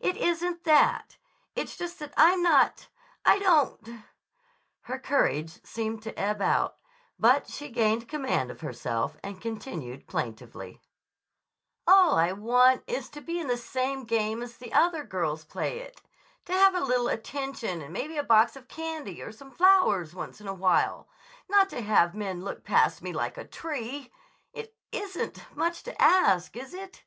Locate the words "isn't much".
24.92-25.82